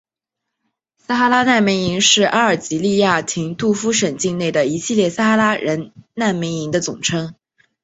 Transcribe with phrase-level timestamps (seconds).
[0.97, 7.35] 撒哈拉难民营是阿尔及利亚廷杜夫省境内的一系列撒哈拉人难民营的总称。